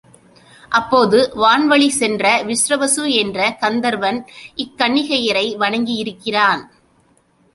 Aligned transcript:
அப்போது 0.71 1.17
வான்வழிச் 1.35 1.97
சென்ற 1.97 2.31
விஸ்ரவசு 2.43 3.03
என்ற 3.15 3.39
கந்தர்வன் 3.59 4.19
இக் 4.55 4.73
கன்னிகையரை 4.77 5.45
வணங்கியிருக்கிறான். 5.57 6.63